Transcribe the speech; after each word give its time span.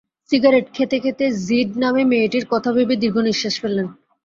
Cigarette 0.31 0.67
খেতে-খেতে 0.73 1.25
জোিড 1.45 1.69
নামে 1.77 2.03
মেয়েটির 2.11 2.45
কথা 2.51 2.69
ভেবে 2.71 2.95
দীর্ঘনিঃশ্বাস 2.95 3.55
ফেললেন। 3.61 3.87